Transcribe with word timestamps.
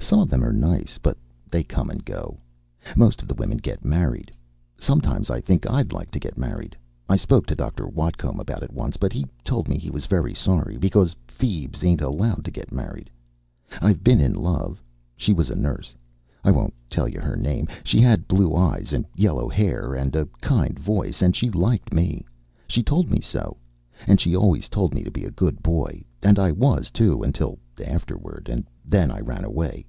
Some 0.00 0.20
of 0.20 0.30
them 0.30 0.42
are 0.42 0.54
nice. 0.54 0.96
But 0.96 1.18
they 1.50 1.62
come 1.62 1.90
and 1.90 2.02
go. 2.02 2.38
Most 2.96 3.20
of 3.20 3.28
the 3.28 3.34
women 3.34 3.58
get 3.58 3.84
married. 3.84 4.32
Sometimes 4.78 5.28
I 5.28 5.38
think 5.42 5.68
I'd 5.68 5.92
like 5.92 6.10
to 6.12 6.18
get 6.20 6.38
married. 6.38 6.74
I 7.10 7.16
spoke 7.16 7.44
to 7.46 7.54
Dr. 7.54 7.86
Whatcomb 7.86 8.40
about 8.40 8.62
it 8.62 8.72
once, 8.72 8.96
but 8.96 9.12
he 9.12 9.26
told 9.44 9.68
me 9.68 9.76
he 9.76 9.90
was 9.90 10.06
very 10.06 10.32
sorry, 10.32 10.78
because 10.78 11.14
feebs 11.26 11.84
ain't 11.84 12.00
allowed 12.00 12.42
to 12.46 12.50
get 12.50 12.72
married. 12.72 13.10
I've 13.82 14.02
been 14.02 14.18
in 14.20 14.32
love. 14.32 14.80
She 15.14 15.34
was 15.34 15.50
a 15.50 15.54
nurse. 15.56 15.94
I 16.42 16.52
won't 16.52 16.74
tell 16.88 17.06
you 17.08 17.20
her 17.20 17.36
name. 17.36 17.68
She 17.84 18.00
had 18.00 18.28
blue 18.28 18.56
eyes, 18.56 18.94
and 18.94 19.04
yellow 19.14 19.46
hair, 19.48 19.92
and 19.94 20.16
a 20.16 20.24
kind 20.40 20.78
voice, 20.78 21.20
and 21.20 21.36
she 21.36 21.50
liked 21.50 21.92
me. 21.92 22.24
She 22.66 22.82
told 22.82 23.10
me 23.10 23.20
so. 23.20 23.58
And 24.06 24.18
she 24.20 24.34
always 24.34 24.70
told 24.70 24.94
me 24.94 25.02
to 25.02 25.10
be 25.10 25.24
a 25.24 25.30
good 25.30 25.60
boy. 25.62 26.02
And 26.22 26.38
I 26.38 26.50
was, 26.50 26.90
too, 26.90 27.22
until 27.22 27.58
afterward, 27.84 28.48
and 28.50 28.64
then 28.86 29.10
I 29.10 29.20
ran 29.20 29.44
away. 29.44 29.84